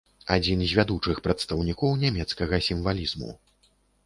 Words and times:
Адзін 0.35 0.61
з 0.71 0.77
вядучых 0.79 1.21
прадстаўнікоў 1.27 1.93
нямецкага 2.05 2.61
сімвалізму. 2.71 3.31